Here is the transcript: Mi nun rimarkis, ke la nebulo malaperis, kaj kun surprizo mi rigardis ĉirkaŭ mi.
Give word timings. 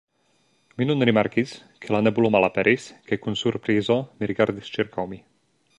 Mi 0.79 0.87
nun 0.91 1.05
rimarkis, 1.09 1.53
ke 1.83 1.93
la 1.95 2.01
nebulo 2.07 2.33
malaperis, 2.37 2.89
kaj 3.11 3.19
kun 3.27 3.39
surprizo 3.43 3.99
mi 4.19 4.31
rigardis 4.33 4.73
ĉirkaŭ 4.79 5.07
mi. 5.13 5.25